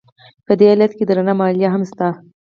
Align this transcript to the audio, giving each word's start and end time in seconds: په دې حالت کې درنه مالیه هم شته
په 0.45 0.53
دې 0.59 0.67
حالت 0.71 0.91
کې 0.97 1.03
درنه 1.09 1.33
مالیه 1.39 1.69
هم 1.73 1.83
شته 1.89 2.07